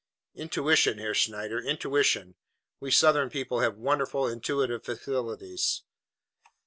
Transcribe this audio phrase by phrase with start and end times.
[0.33, 1.59] "Intuition, Herr Schneider!
[1.61, 2.33] Intuition!
[2.79, 5.83] We Southern people have wonderful intuitive faculties."